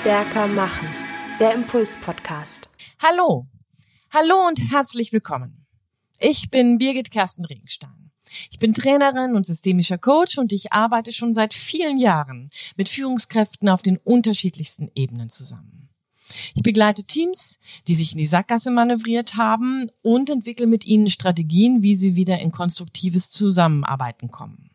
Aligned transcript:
Stärker 0.00 0.46
machen. 0.46 0.88
Der 1.40 1.52
Impuls-Podcast. 1.52 2.70
Hallo. 3.02 3.46
Hallo 4.14 4.48
und 4.48 4.72
herzlich 4.72 5.12
willkommen. 5.12 5.66
Ich 6.18 6.48
bin 6.48 6.78
Birgit 6.78 7.10
Kersten 7.10 7.44
Regenstein. 7.44 8.10
Ich 8.50 8.58
bin 8.58 8.72
Trainerin 8.72 9.34
und 9.34 9.44
systemischer 9.44 9.98
Coach 9.98 10.38
und 10.38 10.54
ich 10.54 10.72
arbeite 10.72 11.12
schon 11.12 11.34
seit 11.34 11.52
vielen 11.52 11.98
Jahren 11.98 12.48
mit 12.78 12.88
Führungskräften 12.88 13.68
auf 13.68 13.82
den 13.82 13.98
unterschiedlichsten 13.98 14.90
Ebenen 14.94 15.28
zusammen. 15.28 15.90
Ich 16.54 16.62
begleite 16.62 17.04
Teams, 17.04 17.58
die 17.86 17.94
sich 17.94 18.12
in 18.12 18.18
die 18.18 18.26
Sackgasse 18.26 18.70
manövriert 18.70 19.36
haben 19.36 19.90
und 20.00 20.30
entwickle 20.30 20.66
mit 20.66 20.86
ihnen 20.86 21.10
Strategien, 21.10 21.82
wie 21.82 21.94
sie 21.94 22.16
wieder 22.16 22.38
in 22.38 22.52
konstruktives 22.52 23.30
Zusammenarbeiten 23.30 24.30
kommen. 24.30 24.70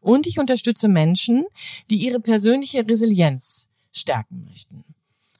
Und 0.00 0.26
ich 0.26 0.40
unterstütze 0.40 0.88
Menschen, 0.88 1.44
die 1.88 1.98
ihre 1.98 2.18
persönliche 2.18 2.84
Resilienz 2.88 3.69
stärken 3.92 4.44
möchten. 4.44 4.84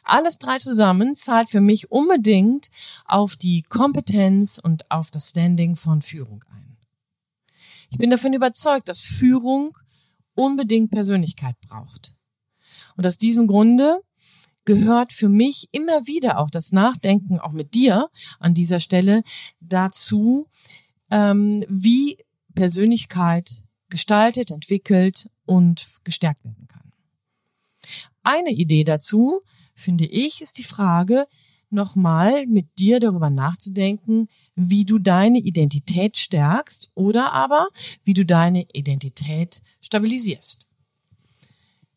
Alles 0.02 0.38
drei 0.38 0.58
zusammen 0.58 1.14
zahlt 1.14 1.50
für 1.50 1.60
mich 1.60 1.90
unbedingt 1.90 2.70
auf 3.04 3.36
die 3.36 3.62
Kompetenz 3.62 4.58
und 4.58 4.90
auf 4.90 5.10
das 5.10 5.30
Standing 5.30 5.76
von 5.76 6.02
Führung 6.02 6.44
ein. 6.52 6.76
Ich 7.90 7.98
bin 7.98 8.10
davon 8.10 8.32
überzeugt, 8.32 8.88
dass 8.88 9.00
Führung 9.00 9.76
unbedingt 10.34 10.90
Persönlichkeit 10.90 11.56
braucht. 11.60 12.14
Und 12.96 13.06
aus 13.06 13.18
diesem 13.18 13.46
Grunde 13.46 14.00
gehört 14.64 15.12
für 15.12 15.28
mich 15.28 15.68
immer 15.72 16.06
wieder 16.06 16.38
auch 16.38 16.50
das 16.50 16.72
Nachdenken, 16.72 17.40
auch 17.40 17.52
mit 17.52 17.74
dir 17.74 18.08
an 18.38 18.54
dieser 18.54 18.80
Stelle, 18.80 19.22
dazu, 19.60 20.48
ähm, 21.10 21.64
wie 21.68 22.18
Persönlichkeit 22.54 23.64
gestaltet, 23.88 24.50
entwickelt 24.50 25.28
und 25.44 25.84
gestärkt 26.04 26.44
werden 26.44 26.68
kann. 26.68 26.89
Eine 28.22 28.50
Idee 28.50 28.84
dazu, 28.84 29.40
finde 29.74 30.06
ich, 30.06 30.40
ist 30.40 30.58
die 30.58 30.64
Frage, 30.64 31.26
nochmal 31.70 32.46
mit 32.46 32.78
dir 32.78 33.00
darüber 33.00 33.30
nachzudenken, 33.30 34.28
wie 34.54 34.84
du 34.84 34.98
deine 34.98 35.38
Identität 35.38 36.16
stärkst 36.16 36.90
oder 36.94 37.32
aber 37.32 37.68
wie 38.04 38.14
du 38.14 38.26
deine 38.26 38.66
Identität 38.72 39.62
stabilisierst. 39.80 40.66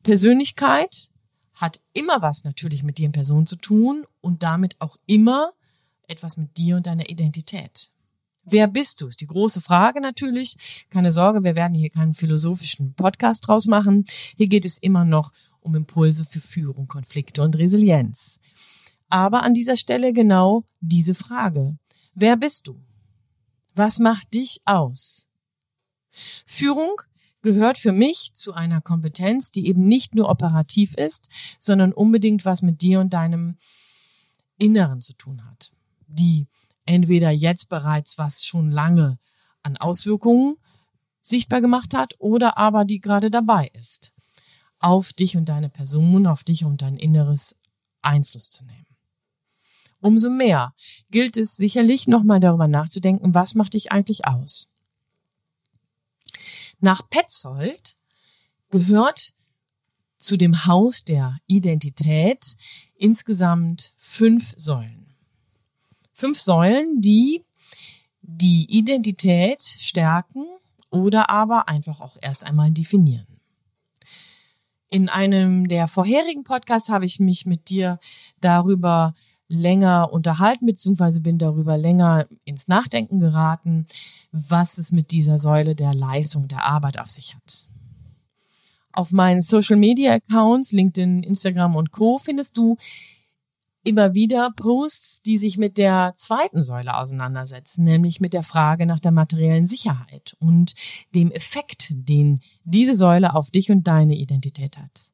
Persönlichkeit 0.03 1.09
hat 1.55 1.81
immer 1.93 2.21
was 2.21 2.43
natürlich 2.43 2.83
mit 2.83 2.97
dir 2.97 3.05
in 3.05 3.11
Person 3.11 3.45
zu 3.45 3.55
tun 3.55 4.05
und 4.21 4.43
damit 4.43 4.75
auch 4.79 4.97
immer 5.05 5.51
etwas 6.07 6.37
mit 6.37 6.57
dir 6.57 6.75
und 6.77 6.87
deiner 6.87 7.09
Identität. 7.09 7.89
Wer 8.45 8.67
bist 8.67 8.99
du? 8.99 9.07
Ist 9.07 9.21
die 9.21 9.27
große 9.27 9.61
Frage 9.61 10.01
natürlich. 10.01 10.85
Keine 10.89 11.13
Sorge, 11.13 11.43
wir 11.43 11.55
werden 11.55 11.75
hier 11.75 11.89
keinen 11.89 12.13
philosophischen 12.13 12.93
Podcast 12.93 13.47
draus 13.47 13.67
machen. 13.67 14.03
Hier 14.35 14.47
geht 14.47 14.65
es 14.65 14.77
immer 14.77 15.05
noch 15.05 15.31
um 15.63 15.75
Impulse 15.75 16.25
für 16.25 16.41
Führung, 16.41 16.87
Konflikte 16.87 17.41
und 17.41 17.57
Resilienz. 17.57 18.39
Aber 19.09 19.43
an 19.43 19.53
dieser 19.53 19.77
Stelle 19.77 20.13
genau 20.13 20.65
diese 20.79 21.15
Frage. 21.15 21.77
Wer 22.13 22.37
bist 22.37 22.67
du? 22.67 22.79
Was 23.75 23.99
macht 23.99 24.33
dich 24.33 24.61
aus? 24.65 25.27
Führung 26.11 27.01
gehört 27.41 27.77
für 27.77 27.91
mich 27.91 28.33
zu 28.33 28.53
einer 28.53 28.81
Kompetenz, 28.81 29.51
die 29.51 29.67
eben 29.67 29.85
nicht 29.85 30.15
nur 30.15 30.29
operativ 30.29 30.95
ist, 30.95 31.29
sondern 31.59 31.91
unbedingt 31.91 32.45
was 32.45 32.61
mit 32.61 32.81
dir 32.81 32.99
und 32.99 33.13
deinem 33.13 33.57
Inneren 34.57 35.01
zu 35.01 35.13
tun 35.13 35.43
hat. 35.45 35.71
Die 36.07 36.47
entweder 36.85 37.31
jetzt 37.31 37.69
bereits 37.69 38.17
was 38.17 38.45
schon 38.45 38.71
lange 38.71 39.19
an 39.61 39.77
Auswirkungen 39.77 40.55
sichtbar 41.21 41.61
gemacht 41.61 41.93
hat 41.93 42.15
oder 42.19 42.57
aber 42.57 42.85
die 42.85 42.99
gerade 42.99 43.31
dabei 43.31 43.71
ist, 43.73 44.12
auf 44.83 45.13
dich 45.13 45.37
und 45.37 45.49
deine 45.49 45.69
Person, 45.69 46.27
auf 46.27 46.43
dich 46.43 46.65
und 46.65 46.81
dein 46.81 46.97
Inneres 46.97 47.55
Einfluss 48.01 48.49
zu 48.51 48.65
nehmen. 48.65 48.85
Umso 50.01 50.29
mehr 50.29 50.73
gilt 51.11 51.37
es 51.37 51.55
sicherlich 51.55 52.07
nochmal 52.07 52.41
darüber 52.41 52.67
nachzudenken, 52.67 53.33
was 53.33 53.55
macht 53.55 53.73
dich 53.73 53.93
eigentlich 53.93 54.27
aus? 54.27 54.69
Nach 56.79 57.09
Petzold 57.09 57.97
gehört 58.69 59.33
zu 60.17 60.35
dem 60.35 60.65
Haus 60.65 61.05
der 61.05 61.37
Identität 61.47 62.57
insgesamt 62.95 63.93
fünf 63.97 64.53
Säulen. 64.57 65.15
Fünf 66.11 66.39
Säulen, 66.39 66.99
die 66.99 67.45
die 68.21 68.65
Identität 68.69 69.61
stärken 69.61 70.45
oder 70.89 71.29
aber 71.29 71.69
einfach 71.69 72.01
auch 72.01 72.17
erst 72.21 72.45
einmal 72.45 72.71
definieren. 72.71 73.32
In 74.93 75.09
einem 75.09 75.67
der 75.67 75.87
vorherigen 75.87 76.43
Podcasts 76.43 76.89
habe 76.89 77.05
ich 77.05 77.19
mich 77.19 77.47
mit 77.47 77.71
dir 77.71 77.97
darüber 78.41 79.15
länger 79.47 80.13
unterhalten, 80.13 80.67
beziehungsweise 80.67 81.19
bin 81.19 81.39
darüber 81.39 81.79
länger 81.79 82.27
ins 82.45 82.67
Nachdenken 82.67 83.17
geraten, 83.17 83.87
was 84.31 84.77
es 84.77 84.91
mit 84.91 85.09
dieser 85.09 85.39
Säule 85.39 85.73
der 85.73 85.95
Leistung, 85.95 86.47
der 86.47 86.67
Arbeit 86.67 86.99
auf 86.99 87.07
sich 87.07 87.33
hat. 87.33 87.67
Auf 88.91 89.11
meinen 89.11 89.41
Social 89.41 89.77
Media 89.77 90.13
Accounts, 90.13 90.71
LinkedIn, 90.71 91.23
Instagram 91.23 91.75
und 91.75 91.89
Co. 91.89 92.19
findest 92.19 92.55
du 92.55 92.77
immer 93.83 94.13
wieder 94.13 94.51
Posts, 94.55 95.21
die 95.23 95.37
sich 95.37 95.57
mit 95.57 95.77
der 95.77 96.13
zweiten 96.15 96.63
Säule 96.63 96.97
auseinandersetzen, 96.97 97.83
nämlich 97.83 98.19
mit 98.19 98.33
der 98.33 98.43
Frage 98.43 98.85
nach 98.85 98.99
der 98.99 99.11
materiellen 99.11 99.67
Sicherheit 99.67 100.35
und 100.39 100.73
dem 101.13 101.31
Effekt, 101.31 101.89
den 101.91 102.41
diese 102.63 102.95
Säule 102.95 103.35
auf 103.35 103.51
dich 103.51 103.71
und 103.71 103.87
deine 103.87 104.15
Identität 104.15 104.77
hat. 104.77 105.11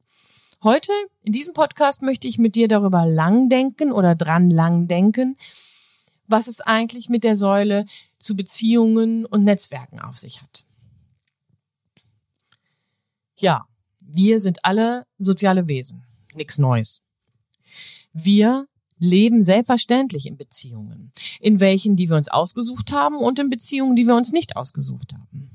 Heute 0.62 0.92
in 1.22 1.32
diesem 1.32 1.52
Podcast 1.54 2.02
möchte 2.02 2.28
ich 2.28 2.38
mit 2.38 2.54
dir 2.54 2.68
darüber 2.68 3.06
lang 3.06 3.48
denken 3.48 3.92
oder 3.92 4.14
dran 4.14 4.50
lang 4.50 4.88
denken, 4.88 5.36
was 6.26 6.46
es 6.46 6.60
eigentlich 6.60 7.08
mit 7.08 7.24
der 7.24 7.34
Säule 7.34 7.86
zu 8.18 8.36
Beziehungen 8.36 9.24
und 9.24 9.44
Netzwerken 9.44 10.00
auf 10.00 10.16
sich 10.16 10.42
hat. 10.42 10.64
Ja, 13.36 13.66
wir 14.00 14.38
sind 14.38 14.64
alle 14.64 15.06
soziale 15.18 15.66
Wesen. 15.66 16.04
Nichts 16.34 16.58
Neues. 16.58 17.02
Wir 18.12 18.66
leben 18.98 19.42
selbstverständlich 19.42 20.26
in 20.26 20.36
Beziehungen, 20.36 21.12
in 21.40 21.58
welchen, 21.58 21.96
die 21.96 22.08
wir 22.08 22.16
uns 22.16 22.28
ausgesucht 22.28 22.92
haben 22.92 23.16
und 23.16 23.38
in 23.38 23.50
Beziehungen, 23.50 23.96
die 23.96 24.06
wir 24.06 24.14
uns 24.14 24.30
nicht 24.30 24.56
ausgesucht 24.56 25.14
haben. 25.14 25.50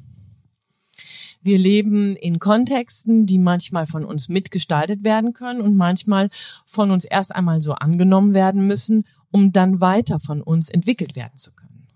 Wir 1.42 1.60
leben 1.60 2.16
in 2.16 2.40
Kontexten, 2.40 3.28
die 3.28 3.38
manchmal 3.38 3.86
von 3.86 4.04
uns 4.04 4.30
mitgestaltet 4.30 5.04
werden 5.04 5.34
können 5.34 5.62
und 5.62 5.78
manchmal 5.78 6.32
von 6.66 6.90
uns 6.90 7.06
erst 7.06 7.36
einmal 7.36 7.62
so 7.62 7.74
angenommen 7.74 8.34
werden 8.34 8.66
müssen, 8.66 9.06
um 9.30 9.52
dann 9.52 9.80
weiter 9.80 10.20
von 10.20 10.42
uns 10.42 10.70
entwickelt 10.70 11.16
werden 11.16 11.38
zu 11.38 11.54
können. 11.54 11.88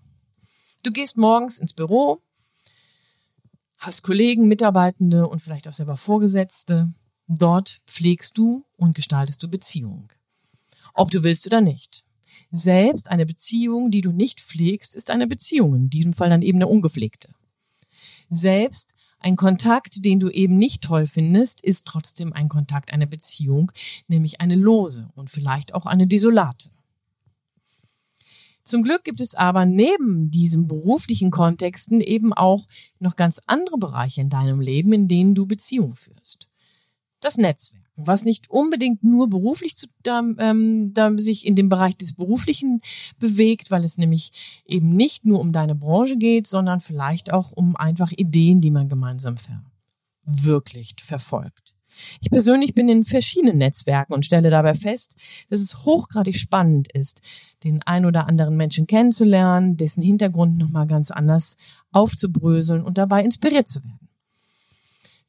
Du 0.84 0.92
gehst 0.92 1.16
morgens 1.16 1.58
ins 1.58 1.72
Büro, 1.72 2.20
hast 3.78 4.02
Kollegen, 4.02 4.46
Mitarbeitende 4.46 5.26
und 5.26 5.40
vielleicht 5.40 5.66
auch 5.66 5.72
selber 5.72 5.96
Vorgesetzte. 5.96 6.94
Dort 7.26 7.80
pflegst 7.88 8.38
du 8.38 8.64
und 8.76 8.94
gestaltest 8.94 9.42
du 9.42 9.48
Beziehungen. 9.48 10.06
Ob 10.94 11.10
du 11.10 11.22
willst 11.22 11.46
oder 11.46 11.60
nicht. 11.60 12.04
Selbst 12.50 13.10
eine 13.10 13.26
Beziehung, 13.26 13.90
die 13.90 14.00
du 14.00 14.12
nicht 14.12 14.40
pflegst, 14.40 14.94
ist 14.94 15.10
eine 15.10 15.26
Beziehung, 15.26 15.74
in 15.74 15.90
diesem 15.90 16.12
Fall 16.12 16.30
dann 16.30 16.42
eben 16.42 16.58
eine 16.58 16.68
ungepflegte. 16.68 17.34
Selbst 18.28 18.94
ein 19.18 19.36
Kontakt, 19.36 20.04
den 20.04 20.18
du 20.18 20.30
eben 20.30 20.56
nicht 20.56 20.82
toll 20.82 21.06
findest, 21.06 21.60
ist 21.62 21.86
trotzdem 21.86 22.32
ein 22.32 22.48
Kontakt, 22.48 22.92
eine 22.92 23.06
Beziehung, 23.06 23.70
nämlich 24.08 24.40
eine 24.40 24.56
lose 24.56 25.10
und 25.14 25.28
vielleicht 25.28 25.74
auch 25.74 25.86
eine 25.86 26.06
desolate. 26.06 26.70
Zum 28.62 28.82
Glück 28.82 29.04
gibt 29.04 29.20
es 29.20 29.34
aber 29.34 29.66
neben 29.66 30.30
diesen 30.30 30.66
beruflichen 30.66 31.30
Kontexten 31.30 32.00
eben 32.00 32.32
auch 32.32 32.66
noch 32.98 33.16
ganz 33.16 33.42
andere 33.46 33.78
Bereiche 33.78 34.20
in 34.20 34.30
deinem 34.30 34.60
Leben, 34.60 34.92
in 34.92 35.08
denen 35.08 35.34
du 35.34 35.46
Beziehungen 35.46 35.94
führst. 35.94 36.48
Das 37.20 37.36
Netzwerk 37.36 37.89
was 38.06 38.24
nicht 38.24 38.50
unbedingt 38.50 39.02
nur 39.02 39.28
beruflich 39.28 39.76
zu, 39.76 39.86
da, 40.02 40.22
ähm, 40.38 40.92
da 40.94 41.12
sich 41.16 41.46
in 41.46 41.56
dem 41.56 41.68
Bereich 41.68 41.96
des 41.96 42.14
Beruflichen 42.14 42.80
bewegt, 43.18 43.70
weil 43.70 43.84
es 43.84 43.98
nämlich 43.98 44.62
eben 44.66 44.90
nicht 44.94 45.24
nur 45.24 45.40
um 45.40 45.52
deine 45.52 45.74
Branche 45.74 46.16
geht, 46.16 46.46
sondern 46.46 46.80
vielleicht 46.80 47.32
auch 47.32 47.52
um 47.52 47.76
einfach 47.76 48.12
Ideen, 48.12 48.60
die 48.60 48.70
man 48.70 48.88
gemeinsam 48.88 49.36
verwirklicht, 50.24 51.00
verfolgt. 51.00 51.74
Ich 52.20 52.30
persönlich 52.30 52.74
bin 52.74 52.88
in 52.88 53.04
verschiedenen 53.04 53.58
Netzwerken 53.58 54.12
und 54.12 54.24
stelle 54.24 54.50
dabei 54.50 54.74
fest, 54.74 55.16
dass 55.48 55.60
es 55.60 55.84
hochgradig 55.84 56.36
spannend 56.36 56.88
ist, 56.92 57.20
den 57.64 57.82
ein 57.82 58.06
oder 58.06 58.28
anderen 58.28 58.56
Menschen 58.56 58.86
kennenzulernen, 58.86 59.76
dessen 59.76 60.02
Hintergrund 60.02 60.56
nochmal 60.56 60.86
ganz 60.86 61.10
anders 61.10 61.56
aufzubröseln 61.92 62.82
und 62.82 62.98
dabei 62.98 63.24
inspiriert 63.24 63.68
zu 63.68 63.82
werden. 63.84 64.09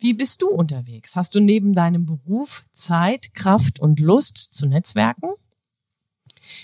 Wie 0.02 0.16
bist 0.16 0.42
du 0.42 0.50
unterwegs? 0.50 1.16
Hast 1.16 1.36
du 1.36 1.40
neben 1.40 1.74
deinem 1.74 2.08
Beruf 2.08 2.66
Zeit, 2.72 3.36
Kraft 3.36 3.80
und 3.80 4.00
Lust 4.00 4.36
zu 4.36 4.66
Netzwerken? 4.66 5.30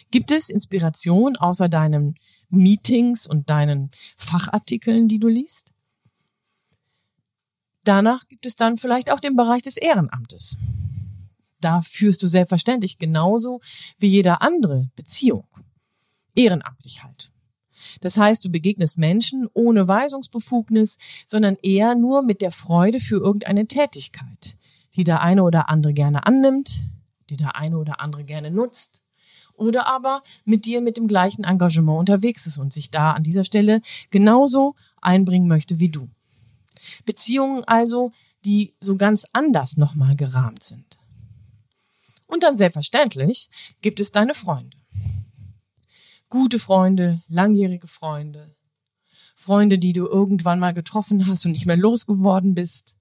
Gibt 0.09 0.31
es 0.31 0.49
Inspiration 0.49 1.35
außer 1.35 1.69
deinen 1.69 2.15
Meetings 2.49 3.27
und 3.27 3.47
deinen 3.47 3.91
Fachartikeln, 4.17 5.07
die 5.07 5.19
du 5.19 5.27
liest? 5.27 5.71
Danach 7.83 8.27
gibt 8.27 8.47
es 8.47 8.55
dann 8.55 8.75
vielleicht 8.75 9.11
auch 9.11 9.19
den 9.19 9.35
Bereich 9.35 9.61
des 9.61 9.77
Ehrenamtes. 9.77 10.57
Da 11.61 11.81
führst 11.81 12.23
du 12.23 12.27
selbstverständlich 12.27 12.97
genauso 12.97 13.61
wie 13.99 14.07
jeder 14.07 14.41
andere 14.41 14.89
Beziehung. 14.95 15.47
Ehrenamtlich 16.35 17.03
halt. 17.03 17.31
Das 18.01 18.17
heißt, 18.17 18.43
du 18.45 18.49
begegnest 18.49 18.97
Menschen 18.97 19.47
ohne 19.53 19.87
Weisungsbefugnis, 19.87 20.97
sondern 21.25 21.57
eher 21.61 21.95
nur 21.95 22.21
mit 22.21 22.41
der 22.41 22.51
Freude 22.51 22.99
für 22.99 23.17
irgendeine 23.17 23.67
Tätigkeit, 23.67 24.57
die 24.95 25.03
der 25.03 25.21
eine 25.21 25.43
oder 25.43 25.69
andere 25.69 25.93
gerne 25.93 26.25
annimmt, 26.25 26.85
die 27.29 27.37
der 27.37 27.55
eine 27.55 27.77
oder 27.77 27.99
andere 27.99 28.23
gerne 28.23 28.51
nutzt, 28.51 29.03
oder 29.53 29.87
aber 29.87 30.21
mit 30.45 30.65
dir 30.65 30.81
mit 30.81 30.97
dem 30.97 31.07
gleichen 31.07 31.43
Engagement 31.43 31.99
unterwegs 31.99 32.45
ist 32.45 32.57
und 32.59 32.71
sich 32.71 32.91
da 32.91 33.11
an 33.11 33.23
dieser 33.23 33.43
Stelle 33.43 33.81
genauso 34.11 34.75
einbringen 35.01 35.47
möchte 35.47 35.79
wie 35.79 35.89
du. 35.89 36.09
Beziehungen 37.05 37.63
also, 37.65 38.11
die 38.45 38.75
so 38.79 38.95
ganz 38.95 39.25
anders 39.33 39.77
nochmal 39.77 40.15
gerahmt 40.15 40.63
sind. 40.63 40.97
Und 42.27 42.43
dann 42.43 42.55
selbstverständlich 42.55 43.49
gibt 43.81 43.99
es 43.99 44.11
deine 44.11 44.33
Freunde. 44.33 44.76
Gute 46.29 46.59
Freunde, 46.59 47.21
langjährige 47.29 47.87
Freunde, 47.87 48.55
Freunde, 49.35 49.77
die 49.79 49.93
du 49.93 50.07
irgendwann 50.07 50.59
mal 50.59 50.73
getroffen 50.73 51.27
hast 51.27 51.45
und 51.45 51.51
nicht 51.51 51.65
mehr 51.65 51.77
losgeworden 51.77 52.55
bist. 52.55 52.95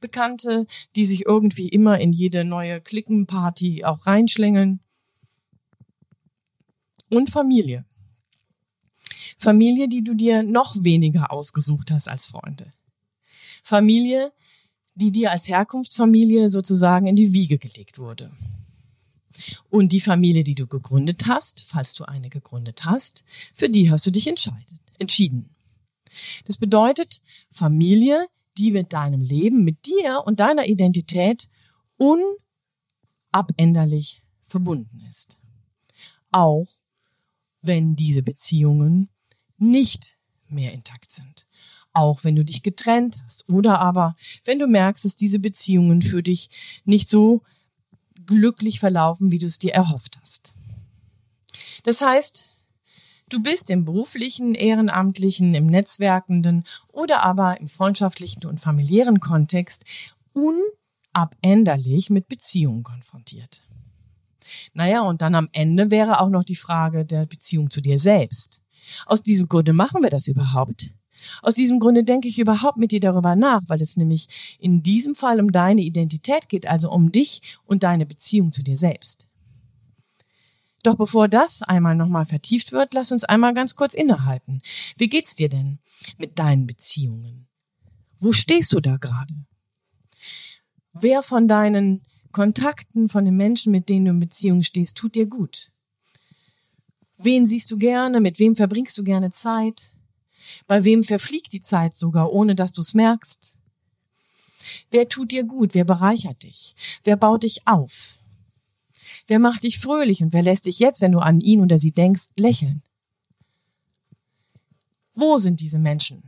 Bekannte, 0.00 0.66
die 0.96 1.06
sich 1.06 1.26
irgendwie 1.26 1.68
immer 1.68 1.98
in 1.98 2.12
jede 2.12 2.44
neue 2.44 2.80
Klickenparty 2.80 3.84
auch 3.84 4.06
reinschlängeln. 4.06 4.80
Und 7.10 7.30
Familie. 7.30 7.84
Familie, 9.38 9.88
die 9.88 10.04
du 10.04 10.14
dir 10.14 10.42
noch 10.42 10.76
weniger 10.84 11.32
ausgesucht 11.32 11.90
hast 11.90 12.08
als 12.08 12.26
Freunde. 12.26 12.72
Familie, 13.64 14.32
die 14.94 15.10
dir 15.10 15.32
als 15.32 15.48
Herkunftsfamilie 15.48 16.50
sozusagen 16.50 17.06
in 17.06 17.16
die 17.16 17.32
Wiege 17.32 17.58
gelegt 17.58 17.98
wurde. 17.98 18.30
Und 19.68 19.92
die 19.92 20.00
Familie, 20.00 20.44
die 20.44 20.54
du 20.54 20.66
gegründet 20.66 21.26
hast, 21.26 21.64
falls 21.66 21.94
du 21.94 22.04
eine 22.04 22.30
gegründet 22.30 22.84
hast, 22.84 23.24
für 23.54 23.68
die 23.68 23.90
hast 23.90 24.06
du 24.06 24.10
dich 24.10 24.26
entschieden. 24.26 25.50
Das 26.44 26.56
bedeutet 26.56 27.22
Familie, 27.50 28.26
die 28.58 28.72
mit 28.72 28.92
deinem 28.92 29.22
Leben, 29.22 29.64
mit 29.64 29.86
dir 29.86 30.22
und 30.26 30.40
deiner 30.40 30.66
Identität 30.66 31.48
unabänderlich 33.32 34.22
verbunden 34.42 35.06
ist. 35.08 35.38
Auch 36.32 36.66
wenn 37.62 37.96
diese 37.96 38.22
Beziehungen 38.22 39.08
nicht 39.56 40.16
mehr 40.48 40.72
intakt 40.72 41.10
sind. 41.10 41.46
Auch 41.92 42.24
wenn 42.24 42.36
du 42.36 42.44
dich 42.44 42.62
getrennt 42.62 43.20
hast 43.24 43.48
oder 43.48 43.80
aber 43.80 44.16
wenn 44.44 44.58
du 44.58 44.66
merkst, 44.66 45.04
dass 45.04 45.16
diese 45.16 45.38
Beziehungen 45.38 46.02
für 46.02 46.22
dich 46.22 46.48
nicht 46.84 47.08
so 47.08 47.42
glücklich 48.26 48.80
verlaufen, 48.80 49.30
wie 49.30 49.38
du 49.38 49.46
es 49.46 49.58
dir 49.58 49.72
erhofft 49.72 50.18
hast. 50.20 50.52
Das 51.84 52.00
heißt, 52.00 52.54
du 53.28 53.40
bist 53.42 53.70
im 53.70 53.84
beruflichen, 53.84 54.54
ehrenamtlichen, 54.54 55.54
im 55.54 55.66
netzwerkenden 55.66 56.64
oder 56.88 57.22
aber 57.24 57.60
im 57.60 57.68
freundschaftlichen 57.68 58.44
und 58.46 58.60
familiären 58.60 59.20
Kontext 59.20 59.84
unabänderlich 60.32 62.10
mit 62.10 62.28
Beziehungen 62.28 62.82
konfrontiert. 62.82 63.62
Naja, 64.72 65.02
und 65.02 65.22
dann 65.22 65.34
am 65.34 65.48
Ende 65.52 65.90
wäre 65.90 66.20
auch 66.20 66.28
noch 66.28 66.44
die 66.44 66.56
Frage 66.56 67.04
der 67.04 67.26
Beziehung 67.26 67.70
zu 67.70 67.80
dir 67.80 67.98
selbst. 67.98 68.60
Aus 69.06 69.22
diesem 69.22 69.48
Grunde 69.48 69.72
machen 69.72 70.02
wir 70.02 70.10
das 70.10 70.26
überhaupt. 70.26 70.92
Aus 71.42 71.54
diesem 71.54 71.80
Grunde 71.80 72.04
denke 72.04 72.28
ich 72.28 72.38
überhaupt 72.38 72.76
mit 72.76 72.92
dir 72.92 73.00
darüber 73.00 73.36
nach, 73.36 73.62
weil 73.66 73.80
es 73.80 73.96
nämlich 73.96 74.56
in 74.58 74.82
diesem 74.82 75.14
Fall 75.14 75.40
um 75.40 75.52
deine 75.52 75.82
Identität 75.82 76.48
geht, 76.48 76.66
also 76.66 76.90
um 76.90 77.12
dich 77.12 77.58
und 77.66 77.82
deine 77.82 78.06
Beziehung 78.06 78.52
zu 78.52 78.62
dir 78.62 78.76
selbst. 78.76 79.26
Doch 80.82 80.96
bevor 80.96 81.28
das 81.28 81.62
einmal 81.62 81.94
nochmal 81.94 82.24
vertieft 82.24 82.72
wird, 82.72 82.94
lass 82.94 83.12
uns 83.12 83.24
einmal 83.24 83.52
ganz 83.52 83.76
kurz 83.76 83.92
innehalten. 83.92 84.62
Wie 84.96 85.08
geht's 85.08 85.34
dir 85.34 85.48
denn 85.48 85.78
mit 86.16 86.38
deinen 86.38 86.66
Beziehungen? 86.66 87.48
Wo 88.18 88.32
stehst 88.32 88.72
du 88.72 88.80
da 88.80 88.96
gerade? 88.96 89.34
Wer 90.92 91.22
von 91.22 91.48
deinen 91.48 92.02
Kontakten, 92.32 93.08
von 93.08 93.24
den 93.24 93.36
Menschen, 93.36 93.72
mit 93.72 93.88
denen 93.88 94.06
du 94.06 94.10
in 94.12 94.20
Beziehung 94.20 94.62
stehst, 94.62 94.96
tut 94.96 95.14
dir 95.14 95.26
gut? 95.26 95.70
Wen 97.16 97.44
siehst 97.44 97.70
du 97.70 97.76
gerne? 97.76 98.20
Mit 98.20 98.38
wem 98.38 98.56
verbringst 98.56 98.96
du 98.96 99.04
gerne 99.04 99.30
Zeit? 99.30 99.92
Bei 100.66 100.84
wem 100.84 101.04
verfliegt 101.04 101.52
die 101.52 101.60
Zeit 101.60 101.94
sogar, 101.94 102.32
ohne 102.32 102.54
dass 102.54 102.72
du 102.72 102.80
es 102.80 102.94
merkst? 102.94 103.52
Wer 104.90 105.08
tut 105.08 105.30
dir 105.30 105.44
gut? 105.44 105.74
Wer 105.74 105.84
bereichert 105.84 106.42
dich? 106.42 106.74
Wer 107.04 107.16
baut 107.16 107.42
dich 107.42 107.66
auf? 107.66 108.18
Wer 109.26 109.38
macht 109.38 109.62
dich 109.62 109.78
fröhlich 109.78 110.22
und 110.22 110.32
wer 110.32 110.42
lässt 110.42 110.66
dich 110.66 110.78
jetzt, 110.78 111.00
wenn 111.00 111.12
du 111.12 111.18
an 111.20 111.40
ihn 111.40 111.60
oder 111.60 111.78
sie 111.78 111.92
denkst, 111.92 112.28
lächeln? 112.36 112.82
Wo 115.14 115.38
sind 115.38 115.60
diese 115.60 115.78
Menschen? 115.78 116.22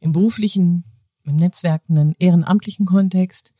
Im 0.00 0.12
beruflichen, 0.12 0.84
im 1.24 1.36
netzwerkenden, 1.36 2.14
ehrenamtlichen 2.18 2.86
Kontext, 2.86 3.52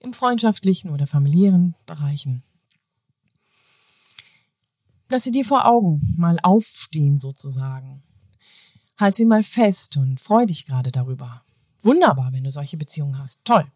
im 0.00 0.12
freundschaftlichen 0.12 0.90
oder 0.90 1.06
familiären 1.06 1.74
Bereichen. 1.86 2.42
Lass 5.08 5.24
sie 5.24 5.32
dir 5.32 5.44
vor 5.44 5.66
Augen 5.66 6.14
mal 6.16 6.38
aufstehen 6.42 7.18
sozusagen. 7.18 8.03
Halt 8.98 9.14
sie 9.14 9.24
mal 9.24 9.42
fest 9.42 9.96
und 9.96 10.20
freu 10.20 10.46
dich 10.46 10.66
gerade 10.66 10.92
darüber. 10.92 11.42
Wunderbar, 11.80 12.32
wenn 12.32 12.44
du 12.44 12.50
solche 12.50 12.76
Beziehungen 12.76 13.18
hast. 13.18 13.44
Toll. 13.44 13.66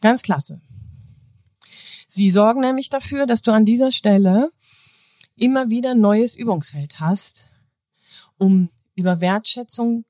Ganz 0.00 0.22
klasse. 0.22 0.60
Sie 2.06 2.30
sorgen 2.30 2.60
nämlich 2.60 2.90
dafür, 2.90 3.26
dass 3.26 3.42
du 3.42 3.52
an 3.52 3.64
dieser 3.64 3.90
Stelle 3.90 4.52
immer 5.36 5.70
wieder 5.70 5.94
neues 5.94 6.34
Übungsfeld 6.34 7.00
hast, 7.00 7.48
um 8.38 8.68
über 8.94 9.20
Wertschätzung 9.20 10.04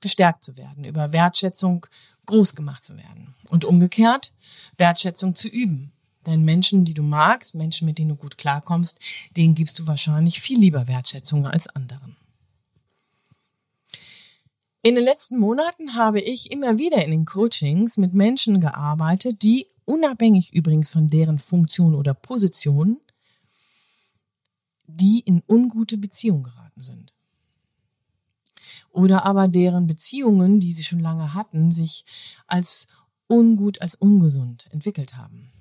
gestärkt 0.00 0.44
zu 0.44 0.56
werden, 0.56 0.84
über 0.84 1.12
Wertschätzung 1.12 1.86
groß 2.26 2.54
gemacht 2.54 2.84
zu 2.84 2.96
werden 2.96 3.34
und 3.48 3.64
umgekehrt 3.64 4.34
Wertschätzung 4.76 5.34
zu 5.34 5.48
üben. 5.48 5.92
Denn 6.26 6.44
Menschen, 6.44 6.84
die 6.84 6.94
du 6.94 7.02
magst, 7.02 7.54
Menschen, 7.54 7.86
mit 7.86 7.98
denen 7.98 8.10
du 8.10 8.16
gut 8.16 8.38
klarkommst, 8.38 9.00
denen 9.36 9.54
gibst 9.54 9.78
du 9.78 9.86
wahrscheinlich 9.86 10.40
viel 10.40 10.58
lieber 10.58 10.86
Wertschätzung 10.86 11.46
als 11.46 11.68
anderen. 11.68 12.16
In 14.84 14.96
den 14.96 15.04
letzten 15.04 15.38
Monaten 15.38 15.94
habe 15.94 16.20
ich 16.20 16.50
immer 16.50 16.76
wieder 16.76 17.04
in 17.04 17.12
den 17.12 17.24
Coachings 17.24 17.98
mit 17.98 18.14
Menschen 18.14 18.60
gearbeitet, 18.60 19.44
die 19.44 19.68
unabhängig 19.84 20.52
übrigens 20.52 20.90
von 20.90 21.08
deren 21.08 21.38
Funktion 21.38 21.94
oder 21.94 22.14
Position, 22.14 23.00
die 24.88 25.20
in 25.20 25.40
ungute 25.46 25.98
Beziehungen 25.98 26.42
geraten 26.42 26.82
sind. 26.82 27.14
Oder 28.90 29.24
aber 29.24 29.46
deren 29.46 29.86
Beziehungen, 29.86 30.58
die 30.58 30.72
sie 30.72 30.82
schon 30.82 31.00
lange 31.00 31.32
hatten, 31.32 31.70
sich 31.70 32.04
als 32.48 32.88
ungut, 33.28 33.80
als 33.80 33.94
ungesund 33.94 34.68
entwickelt 34.72 35.16
haben. 35.16 35.52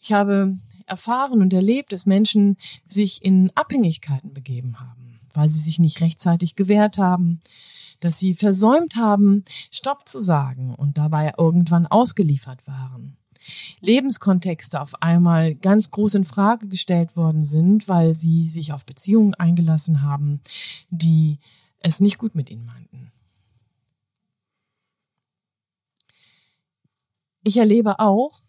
Ich 0.00 0.12
habe 0.12 0.56
erfahren 0.86 1.42
und 1.42 1.52
erlebt, 1.52 1.92
dass 1.92 2.06
Menschen 2.06 2.56
sich 2.86 3.22
in 3.22 3.54
Abhängigkeiten 3.54 4.32
begeben 4.32 4.80
haben 4.80 4.99
weil 5.34 5.48
sie 5.48 5.60
sich 5.60 5.78
nicht 5.78 6.00
rechtzeitig 6.00 6.54
gewehrt 6.54 6.98
haben, 6.98 7.40
dass 8.00 8.18
sie 8.18 8.34
versäumt 8.34 8.96
haben, 8.96 9.44
Stopp 9.70 10.08
zu 10.08 10.18
sagen 10.18 10.74
und 10.74 10.98
dabei 10.98 11.34
irgendwann 11.36 11.86
ausgeliefert 11.86 12.66
waren. 12.66 13.16
Lebenskontexte 13.80 14.80
auf 14.80 15.02
einmal 15.02 15.54
ganz 15.54 15.90
groß 15.90 16.16
in 16.16 16.24
Frage 16.24 16.68
gestellt 16.68 17.16
worden 17.16 17.44
sind, 17.44 17.88
weil 17.88 18.14
sie 18.14 18.48
sich 18.48 18.72
auf 18.72 18.84
Beziehungen 18.84 19.34
eingelassen 19.34 20.02
haben, 20.02 20.40
die 20.90 21.38
es 21.80 22.00
nicht 22.00 22.18
gut 22.18 22.34
mit 22.34 22.50
ihnen 22.50 22.66
meinten. 22.66 23.12
Ich 27.42 27.56
erlebe 27.56 27.98
auch, 27.98 28.42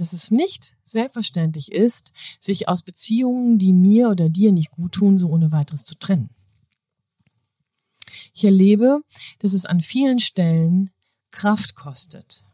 dass 0.00 0.12
es 0.12 0.30
nicht 0.30 0.76
selbstverständlich 0.84 1.72
ist, 1.72 2.12
sich 2.40 2.68
aus 2.68 2.82
Beziehungen, 2.82 3.58
die 3.58 3.72
mir 3.72 4.08
oder 4.08 4.28
dir 4.28 4.52
nicht 4.52 4.70
gut 4.70 4.92
tun, 4.92 5.18
so 5.18 5.28
ohne 5.28 5.52
weiteres 5.52 5.84
zu 5.84 5.94
trennen. 5.96 6.30
Ich 8.34 8.44
erlebe, 8.44 9.02
dass 9.38 9.52
es 9.52 9.66
an 9.66 9.80
vielen 9.80 10.18
Stellen 10.18 10.90
Kraft 11.30 11.74
kostet. 11.74 12.44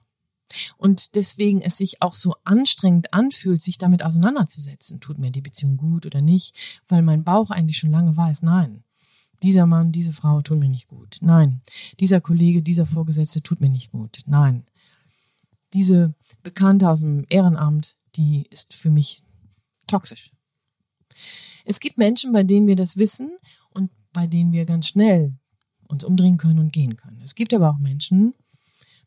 Und 0.76 1.16
deswegen 1.16 1.60
es 1.60 1.76
sich 1.76 2.02
auch 2.02 2.14
so 2.14 2.34
anstrengend 2.44 3.12
anfühlt, 3.12 3.62
sich 3.62 3.78
damit 3.78 4.02
auseinanderzusetzen. 4.02 5.00
Tut 5.00 5.18
mir 5.18 5.30
die 5.30 5.40
Beziehung 5.40 5.76
gut 5.76 6.06
oder 6.06 6.20
nicht? 6.20 6.80
Weil 6.88 7.02
mein 7.02 7.24
Bauch 7.24 7.50
eigentlich 7.50 7.78
schon 7.78 7.90
lange 7.90 8.16
weiß, 8.16 8.42
nein. 8.42 8.84
Dieser 9.42 9.66
Mann, 9.66 9.92
diese 9.92 10.12
Frau 10.12 10.40
tun 10.40 10.60
mir 10.60 10.68
nicht 10.68 10.88
gut. 10.88 11.18
Nein. 11.20 11.60
Dieser 12.00 12.20
Kollege, 12.20 12.62
dieser 12.62 12.86
Vorgesetzte 12.86 13.42
tut 13.42 13.60
mir 13.60 13.68
nicht 13.68 13.92
gut. 13.92 14.20
Nein 14.26 14.64
diese 15.72 16.14
Bekannte 16.42 16.88
aus 16.88 17.00
dem 17.00 17.24
Ehrenamt, 17.28 17.96
die 18.16 18.46
ist 18.50 18.74
für 18.74 18.90
mich 18.90 19.22
toxisch. 19.86 20.32
Es 21.64 21.80
gibt 21.80 21.98
Menschen, 21.98 22.32
bei 22.32 22.42
denen 22.42 22.66
wir 22.66 22.76
das 22.76 22.96
wissen 22.96 23.36
und 23.70 23.90
bei 24.12 24.26
denen 24.26 24.52
wir 24.52 24.64
ganz 24.64 24.88
schnell 24.88 25.34
uns 25.88 26.04
umdrehen 26.04 26.36
können 26.36 26.58
und 26.58 26.72
gehen 26.72 26.96
können. 26.96 27.20
Es 27.22 27.34
gibt 27.34 27.52
aber 27.54 27.70
auch 27.70 27.78
Menschen, 27.78 28.34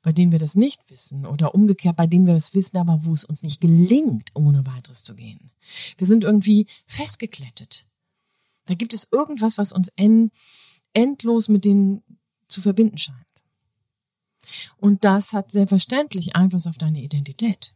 bei 0.02 0.12
denen 0.14 0.32
wir 0.32 0.40
das 0.40 0.56
nicht 0.56 0.82
wissen 0.90 1.26
oder 1.26 1.54
umgekehrt, 1.54 1.96
bei 1.96 2.08
denen 2.08 2.28
wir 2.28 2.36
es 2.36 2.54
wissen, 2.54 2.78
aber 2.78 3.06
wo 3.06 3.14
es 3.14 3.26
uns 3.26 3.44
nicht 3.44 3.60
gelingt, 3.60 4.30
ohne 4.34 4.66
weiteres 4.66 5.04
zu 5.04 5.16
gehen. 5.16 5.52
Wir 5.98 6.08
sind 6.08 6.24
irgendwie 6.24 6.68
festgeklettet. 6.86 7.86
Da 8.66 8.76
gibt 8.76 8.94
es 8.94 9.10
irgendwas, 9.12 9.58
was 9.58 9.72
uns 9.72 9.90
en 9.96 10.32
endlos 10.94 11.50
mit 11.50 11.66
denen 11.66 12.02
zu 12.48 12.62
verbinden 12.62 12.98
scheint. 12.98 13.18
Und 14.78 15.04
das 15.04 15.34
hat 15.34 15.52
selbstverständlich 15.52 16.36
Einfluss 16.36 16.68
auf 16.68 16.78
deine 16.78 17.02
Identität. 17.02 17.74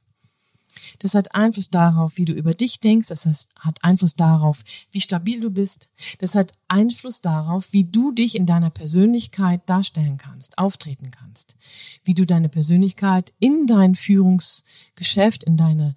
Das 1.00 1.16
hat 1.16 1.36
Einfluss 1.36 1.70
darauf, 1.70 2.18
wie 2.18 2.26
du 2.26 2.34
über 2.34 2.54
dich 2.54 2.80
denkst. 2.80 3.10
Das 3.10 3.26
hat 3.26 3.84
Einfluss 3.84 4.16
darauf, 4.16 4.64
wie 4.92 5.02
stabil 5.02 5.40
du 5.40 5.50
bist. 5.50 5.90
Das 6.20 6.36
hat 6.36 6.54
Einfluss 6.68 7.22
darauf, 7.22 7.74
wie 7.74 7.86
du 7.86 8.12
dich 8.12 8.36
in 8.36 8.46
deiner 8.46 8.70
Persönlichkeit 8.70 9.62
darstellen 9.70 10.18
kannst, 10.18 10.58
auftreten 10.58 11.12
kannst. 11.12 11.56
Wie 12.04 12.14
du 12.14 12.26
deine 12.26 12.50
Persönlichkeit 12.50 13.34
in 13.40 13.68
dein 13.68 13.96
Führungsgeschäft, 13.96 15.44
in 15.44 15.58
deine 15.58 15.96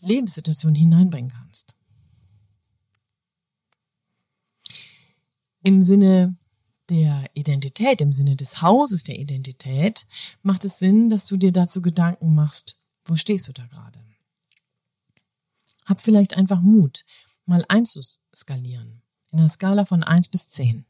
Lebenssituation 0.00 0.74
hineinbringen 0.74 1.32
kannst. 1.32 1.74
Im 5.62 5.82
Sinne 5.82 6.36
der 6.90 7.30
Identität, 7.34 8.00
im 8.00 8.12
Sinne 8.12 8.36
des 8.36 8.62
Hauses 8.62 9.04
der 9.04 9.18
Identität, 9.18 10.06
macht 10.42 10.64
es 10.64 10.78
Sinn, 10.78 11.10
dass 11.10 11.26
du 11.26 11.36
dir 11.36 11.52
dazu 11.52 11.82
Gedanken 11.82 12.34
machst, 12.34 12.80
wo 13.04 13.16
stehst 13.16 13.48
du 13.48 13.52
da 13.52 13.66
gerade? 13.66 14.04
Hab 15.86 16.00
vielleicht 16.00 16.36
einfach 16.36 16.60
Mut, 16.60 17.04
mal 17.46 17.64
einzuskalieren. 17.68 19.02
In 19.30 19.40
einer 19.40 19.48
Skala 19.48 19.84
von 19.84 20.02
eins 20.02 20.28
bis 20.28 20.48
zehn. 20.48 20.86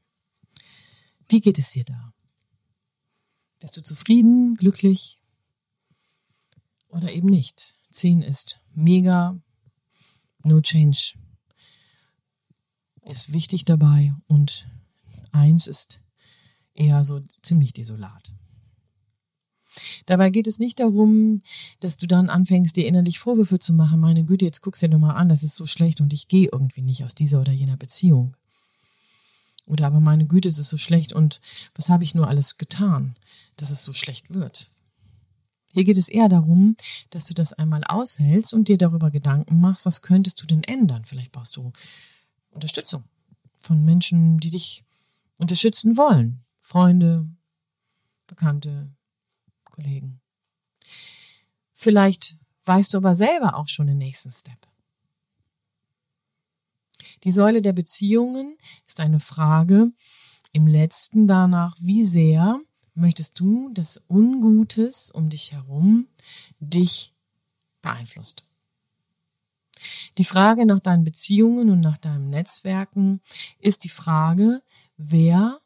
Wie 1.28 1.40
geht 1.40 1.58
es 1.58 1.70
dir 1.70 1.84
da? 1.84 2.12
Bist 3.58 3.76
du 3.76 3.82
zufrieden, 3.82 4.56
glücklich 4.56 5.18
oder 6.88 7.10
eben 7.12 7.28
nicht? 7.28 7.74
Zehn 7.90 8.22
ist 8.22 8.60
mega, 8.74 9.40
no 10.42 10.60
change 10.60 11.14
ist 13.06 13.32
wichtig 13.32 13.64
dabei 13.64 14.14
und 14.26 14.66
eins 15.34 15.66
ist 15.66 16.00
eher 16.74 17.04
so 17.04 17.20
ziemlich 17.42 17.72
desolat. 17.72 18.32
Dabei 20.06 20.30
geht 20.30 20.46
es 20.46 20.58
nicht 20.58 20.78
darum, 20.80 21.42
dass 21.80 21.98
du 21.98 22.06
dann 22.06 22.30
anfängst, 22.30 22.76
dir 22.76 22.86
innerlich 22.86 23.18
Vorwürfe 23.18 23.58
zu 23.58 23.72
machen. 23.72 24.00
Meine 24.00 24.24
Güte, 24.24 24.44
jetzt 24.44 24.60
guckst 24.60 24.82
du 24.82 24.86
dir 24.86 24.92
doch 24.92 25.00
mal 25.00 25.14
an, 25.14 25.28
das 25.28 25.42
ist 25.42 25.56
so 25.56 25.66
schlecht 25.66 26.00
und 26.00 26.12
ich 26.12 26.28
gehe 26.28 26.48
irgendwie 26.52 26.82
nicht 26.82 27.04
aus 27.04 27.14
dieser 27.14 27.40
oder 27.40 27.52
jener 27.52 27.76
Beziehung. 27.76 28.36
Oder 29.66 29.86
aber 29.86 30.00
meine 30.00 30.26
Güte, 30.26 30.48
es 30.48 30.58
ist 30.58 30.68
so 30.68 30.78
schlecht 30.78 31.12
und 31.12 31.40
was 31.74 31.88
habe 31.88 32.04
ich 32.04 32.14
nur 32.14 32.28
alles 32.28 32.58
getan, 32.58 33.16
dass 33.56 33.70
es 33.70 33.82
so 33.82 33.92
schlecht 33.92 34.32
wird. 34.34 34.70
Hier 35.72 35.84
geht 35.84 35.96
es 35.96 36.08
eher 36.08 36.28
darum, 36.28 36.76
dass 37.10 37.26
du 37.26 37.34
das 37.34 37.52
einmal 37.52 37.82
aushältst 37.84 38.52
und 38.54 38.68
dir 38.68 38.78
darüber 38.78 39.10
Gedanken 39.10 39.60
machst, 39.60 39.86
was 39.86 40.02
könntest 40.02 40.40
du 40.40 40.46
denn 40.46 40.62
ändern? 40.62 41.04
Vielleicht 41.04 41.32
brauchst 41.32 41.56
du 41.56 41.72
Unterstützung 42.50 43.04
von 43.58 43.84
Menschen, 43.84 44.38
die 44.38 44.50
dich 44.50 44.84
unterstützen 45.38 45.96
wollen. 45.96 46.44
Freunde, 46.62 47.28
Bekannte, 48.26 48.90
Kollegen. 49.64 50.20
Vielleicht 51.74 52.36
weißt 52.64 52.94
du 52.94 52.98
aber 52.98 53.14
selber 53.14 53.56
auch 53.56 53.68
schon 53.68 53.86
den 53.86 53.98
nächsten 53.98 54.30
Step. 54.30 54.58
Die 57.24 57.30
Säule 57.30 57.62
der 57.62 57.72
Beziehungen 57.72 58.56
ist 58.86 59.00
eine 59.00 59.20
Frage 59.20 59.92
im 60.52 60.66
letzten 60.66 61.26
danach, 61.26 61.76
wie 61.80 62.04
sehr 62.04 62.60
möchtest 62.94 63.40
du, 63.40 63.70
dass 63.72 64.02
Ungutes 64.08 65.10
um 65.10 65.28
dich 65.28 65.52
herum 65.52 66.06
dich 66.60 67.12
beeinflusst. 67.82 68.44
Die 70.16 70.24
Frage 70.24 70.64
nach 70.64 70.80
deinen 70.80 71.04
Beziehungen 71.04 71.70
und 71.70 71.80
nach 71.80 71.98
deinem 71.98 72.30
Netzwerken 72.30 73.20
ist 73.58 73.84
die 73.84 73.88
Frage, 73.88 74.62
wer 74.96 75.60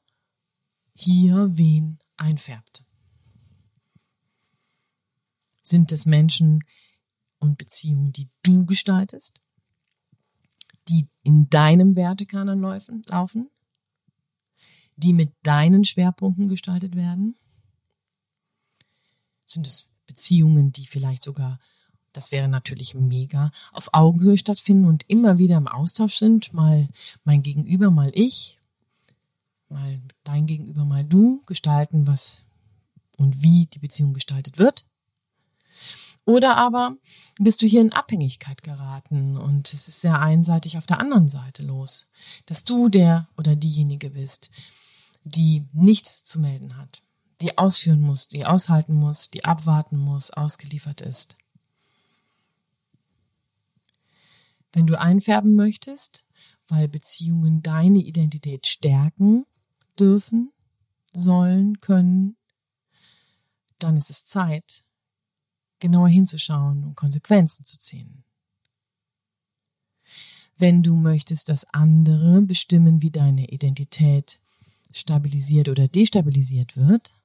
hier 0.94 1.56
wen 1.56 1.99
einfärbt. 2.16 2.85
Sind 5.62 5.92
es 5.92 6.06
Menschen 6.06 6.64
und 7.38 7.58
Beziehungen, 7.58 8.12
die 8.12 8.28
du 8.42 8.64
gestaltest, 8.66 9.40
die 10.88 11.06
in 11.23 11.49
deinem 11.50 11.94
Wertekanon 11.94 12.61
laufen, 13.06 13.50
die 14.97 15.12
mit 15.12 15.32
deinen 15.42 15.85
Schwerpunkten 15.85 16.49
gestaltet 16.49 16.97
werden? 16.97 17.37
Sind 19.47 19.66
es 19.66 19.87
Beziehungen, 20.06 20.73
die 20.73 20.87
vielleicht 20.87 21.23
sogar, 21.23 21.61
das 22.12 22.32
wäre 22.32 22.49
natürlich 22.49 22.94
mega, 22.94 23.52
auf 23.73 23.90
Augenhöhe 23.92 24.38
stattfinden 24.38 24.87
und 24.87 25.04
immer 25.08 25.38
wieder 25.38 25.58
im 25.58 25.68
Austausch 25.68 26.16
sind, 26.16 26.52
mal 26.52 26.88
mein 27.25 27.42
Gegenüber, 27.42 27.90
mal 27.90 28.11
ich, 28.14 28.57
mal 29.68 30.00
dein 30.25 30.46
Gegenüber, 30.46 30.84
mal 30.84 31.04
du, 31.04 31.42
gestalten, 31.46 32.06
was 32.06 32.42
und 33.16 33.42
wie 33.42 33.66
die 33.66 33.78
Beziehung 33.78 34.14
gestaltet 34.14 34.58
wird? 34.58 34.87
Oder 36.25 36.56
aber 36.56 36.96
bist 37.38 37.62
du 37.62 37.66
hier 37.66 37.80
in 37.80 37.92
Abhängigkeit 37.92 38.62
geraten 38.62 39.37
und 39.37 39.72
es 39.72 39.88
ist 39.88 40.00
sehr 40.00 40.20
einseitig 40.20 40.76
auf 40.76 40.87
der 40.87 41.00
anderen 41.00 41.28
Seite 41.28 41.62
los, 41.62 42.06
dass 42.46 42.64
du 42.64 42.88
der 42.88 43.28
oder 43.37 43.56
diejenige 43.56 44.10
bist, 44.10 44.50
die 45.25 45.66
nichts 45.72 46.25
zu 46.25 46.40
melden 46.40 46.76
hat, 46.76 47.02
die 47.40 47.56
ausführen 47.56 48.00
muss, 48.00 48.28
die 48.28 48.44
aushalten 48.44 48.94
muss, 48.94 49.30
die 49.30 49.44
abwarten 49.44 49.96
muss, 49.96 50.30
ausgeliefert 50.30 51.00
ist. 51.00 51.37
Wenn 54.72 54.87
du 54.87 55.00
einfärben 55.00 55.54
möchtest, 55.54 56.26
weil 56.68 56.88
Beziehungen 56.88 57.62
deine 57.62 58.00
Identität 58.00 58.66
stärken 58.66 59.46
dürfen, 60.00 60.52
sollen, 61.12 61.81
können, 61.81 62.37
dann 63.78 63.97
ist 63.97 64.11
es 64.11 64.26
Zeit, 64.26 64.85
genauer 65.81 66.09
hinzuschauen 66.09 66.85
und 66.85 66.97
Konsequenzen 66.97 67.64
zu 67.64 67.78
ziehen. 67.78 68.25
Wenn 70.57 70.83
du 70.83 70.97
möchtest, 70.97 71.49
dass 71.49 71.73
andere 71.73 72.43
bestimmen, 72.43 73.00
wie 73.00 73.11
deine 73.11 73.49
Identität 73.49 74.40
stabilisiert 74.90 75.69
oder 75.69 75.87
destabilisiert 75.87 76.76
wird, 76.76 77.21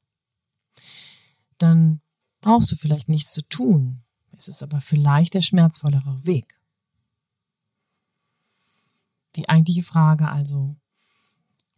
dann 1.58 2.01
brauchst 2.42 2.72
du 2.72 2.75
vielleicht 2.75 3.10
nichts 3.10 3.32
zu 3.32 3.42
tun. 3.48 4.03
Es 4.38 4.48
ist 4.48 4.62
aber 4.62 4.82
vielleicht 4.82 5.34
der 5.34 5.42
schmerzvollere 5.42 6.25
Weg. 6.25 6.60
Die 9.36 9.50
eigentliche 9.50 9.84
Frage 9.84 10.30
also, 10.30 10.75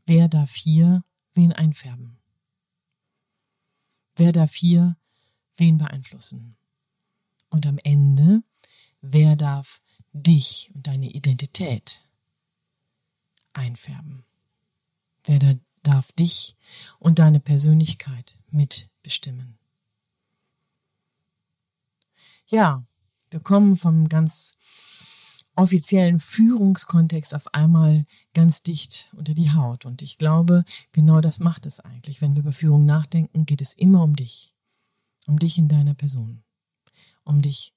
wer 0.05 0.27
darf 0.27 0.53
hier 0.53 1.03
wen 1.33 1.51
einfärben? 1.51 2.17
Wer 4.15 4.31
darf 4.31 4.53
hier 4.53 4.97
wen 5.57 5.77
beeinflussen? 5.77 6.55
Und 7.49 7.65
am 7.65 7.77
Ende, 7.79 8.43
wer 9.01 9.35
darf 9.35 9.81
dich 10.13 10.71
und 10.73 10.87
deine 10.87 11.09
Identität 11.09 12.03
einfärben? 13.53 14.25
Wer 15.23 15.39
da 15.39 15.53
darf 15.83 16.11
dich 16.13 16.55
und 16.99 17.19
deine 17.19 17.39
Persönlichkeit 17.39 18.37
mitbestimmen? 18.49 19.57
Ja, 22.47 22.83
wir 23.29 23.39
kommen 23.39 23.75
vom 23.75 24.07
ganz 24.07 24.57
offiziellen 25.55 26.19
Führungskontext 26.19 27.33
auf 27.35 27.53
einmal 27.53 28.05
ganz 28.33 28.63
dicht 28.63 29.09
unter 29.15 29.33
die 29.33 29.51
Haut. 29.51 29.85
Und 29.85 30.01
ich 30.01 30.17
glaube, 30.17 30.65
genau 30.91 31.21
das 31.21 31.39
macht 31.39 31.65
es 31.65 31.79
eigentlich. 31.79 32.21
Wenn 32.21 32.35
wir 32.35 32.41
über 32.41 32.51
Führung 32.51 32.85
nachdenken, 32.85 33.45
geht 33.45 33.61
es 33.61 33.73
immer 33.73 34.03
um 34.03 34.15
dich. 34.15 34.53
Um 35.27 35.39
dich 35.39 35.57
in 35.57 35.67
deiner 35.67 35.93
Person 35.93 36.45
um 37.25 37.41
dich 37.41 37.73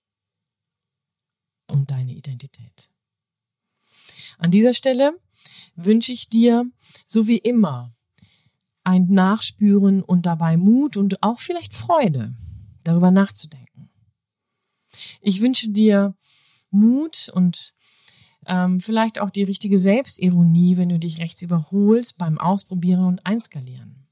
und 1.67 1.91
deine 1.91 2.13
Identität. 2.13 2.91
An 4.39 4.51
dieser 4.51 4.75
Stelle 4.75 5.19
wünsche 5.75 6.13
ich 6.13 6.29
dir, 6.29 6.71
so 7.05 7.27
wie 7.27 7.39
immer, 7.39 7.95
ein 8.85 9.09
Nachspüren 9.09 10.03
und 10.03 10.27
dabei 10.27 10.57
Mut 10.57 10.97
und 10.97 11.23
auch 11.23 11.41
vielleicht 11.41 11.75
Freude, 11.75 12.35
darüber 12.85 13.11
nachzudenken. 13.11 13.91
Ich 15.21 15.43
wünsche 15.43 15.71
dir 15.71 16.15
Mut 16.71 17.31
und 17.35 17.75
ähm, 18.47 18.81
vielleicht 18.81 19.19
auch 19.19 19.31
die 19.31 19.43
richtige 19.43 19.79
Selbstironie, 19.79 20.77
wenn 20.77 20.89
du 20.89 20.99
dich 20.99 21.19
rechts 21.19 21.43
überholst 21.43 22.19
beim 22.19 22.39
Ausprobieren 22.39 23.05
und 23.05 23.27
Einskalieren, 23.27 24.07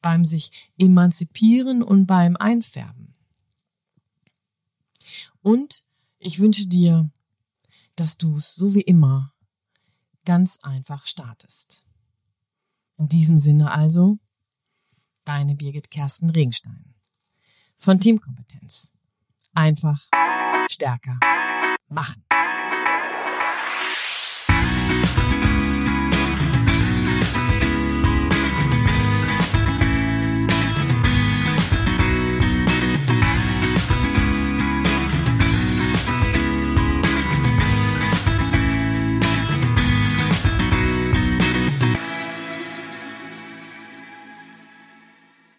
beim 0.00 0.24
sich 0.24 0.70
emanzipieren 0.78 1.82
und 1.82 2.06
beim 2.06 2.36
Einfärben. 2.36 3.14
Und 5.42 5.84
ich 6.18 6.40
wünsche 6.40 6.66
dir, 6.66 7.10
dass 7.96 8.18
du 8.18 8.36
es 8.36 8.54
so 8.54 8.74
wie 8.74 8.80
immer 8.80 9.32
ganz 10.24 10.58
einfach 10.62 11.06
startest. 11.06 11.84
In 12.96 13.08
diesem 13.08 13.38
Sinne 13.38 13.72
also, 13.72 14.18
deine 15.24 15.54
Birgit 15.54 15.90
Kersten 15.90 16.30
Regenstein. 16.30 16.94
von 17.76 18.00
Teamkompetenz. 18.00 18.92
Einfach 19.52 20.08
stärker 20.70 21.18
machen. 21.88 22.24